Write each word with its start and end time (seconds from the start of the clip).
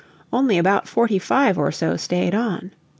Only 0.33 0.57
about 0.57 0.87
forty 0.87 1.19
five 1.19 1.59
or 1.59 1.71
so 1.71 1.95
stayed 1.95 2.33
on. 2.33 2.71